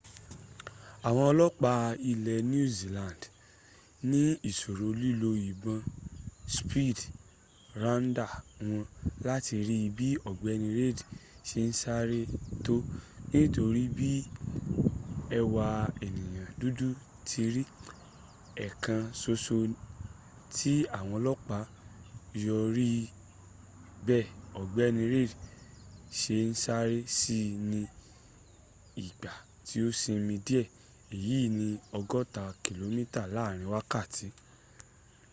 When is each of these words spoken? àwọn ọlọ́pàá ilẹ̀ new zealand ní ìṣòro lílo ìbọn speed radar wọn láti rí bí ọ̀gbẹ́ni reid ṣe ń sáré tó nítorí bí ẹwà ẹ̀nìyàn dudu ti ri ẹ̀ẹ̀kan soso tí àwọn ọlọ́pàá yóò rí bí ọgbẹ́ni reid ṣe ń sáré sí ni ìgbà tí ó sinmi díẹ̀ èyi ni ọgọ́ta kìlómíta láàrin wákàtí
àwọn 1.07 1.25
ọlọ́pàá 1.31 1.81
ilẹ̀ 2.11 2.39
new 2.51 2.67
zealand 2.77 3.21
ní 4.09 4.21
ìṣòro 4.49 4.87
lílo 5.01 5.29
ìbọn 5.49 5.79
speed 6.55 6.97
radar 7.83 8.31
wọn 8.67 8.83
láti 9.27 9.55
rí 9.67 9.77
bí 9.97 10.07
ọ̀gbẹ́ni 10.29 10.67
reid 10.79 10.99
ṣe 11.49 11.59
ń 11.69 11.71
sáré 11.81 12.19
tó 12.65 12.75
nítorí 13.31 13.83
bí 13.97 14.11
ẹwà 15.39 15.65
ẹ̀nìyàn 16.05 16.49
dudu 16.59 16.89
ti 17.27 17.41
ri 17.53 17.63
ẹ̀ẹ̀kan 18.65 19.01
soso 19.21 19.55
tí 20.55 20.71
àwọn 20.97 21.13
ọlọ́pàá 21.19 21.59
yóò 22.43 22.63
rí 22.77 22.87
bí 24.05 24.17
ọgbẹ́ni 24.61 25.03
reid 25.13 25.31
ṣe 26.19 26.37
ń 26.49 26.51
sáré 26.63 26.97
sí 27.17 27.37
ni 27.69 27.81
ìgbà 29.05 29.31
tí 29.65 29.75
ó 29.87 29.89
sinmi 30.01 30.35
díẹ̀ 30.47 30.65
èyi 31.15 31.39
ni 31.57 31.67
ọgọ́ta 31.99 32.43
kìlómíta 32.63 33.21
láàrin 33.35 33.65
wákàtí 33.73 34.27